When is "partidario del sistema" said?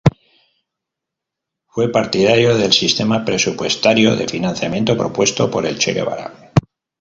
1.91-3.23